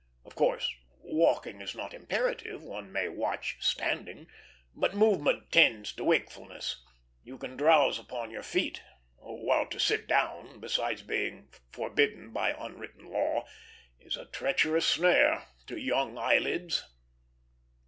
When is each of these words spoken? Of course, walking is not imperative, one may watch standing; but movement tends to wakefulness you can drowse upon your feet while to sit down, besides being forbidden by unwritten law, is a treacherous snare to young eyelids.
Of 0.25 0.33
course, 0.33 0.67
walking 1.03 1.61
is 1.61 1.75
not 1.75 1.93
imperative, 1.93 2.63
one 2.63 2.91
may 2.91 3.07
watch 3.07 3.57
standing; 3.59 4.25
but 4.73 4.95
movement 4.95 5.51
tends 5.51 5.93
to 5.93 6.03
wakefulness 6.03 6.81
you 7.23 7.37
can 7.37 7.55
drowse 7.55 7.99
upon 7.99 8.31
your 8.31 8.41
feet 8.41 8.81
while 9.17 9.67
to 9.67 9.77
sit 9.79 10.07
down, 10.07 10.59
besides 10.59 11.03
being 11.03 11.49
forbidden 11.71 12.31
by 12.33 12.49
unwritten 12.57 13.11
law, 13.11 13.45
is 13.99 14.17
a 14.17 14.25
treacherous 14.25 14.87
snare 14.87 15.45
to 15.67 15.77
young 15.77 16.17
eyelids. 16.17 16.83